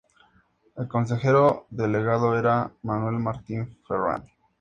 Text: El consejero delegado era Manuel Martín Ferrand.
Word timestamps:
El 0.77 0.87
consejero 0.87 1.67
delegado 1.69 2.35
era 2.35 2.71
Manuel 2.81 3.19
Martín 3.19 3.77
Ferrand. 3.87 4.25